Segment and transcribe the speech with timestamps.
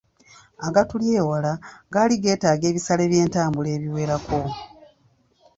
[0.67, 1.53] Agatuli ewala
[1.93, 4.39] gaali geetaaga ebisale by’entambula ebiwerako.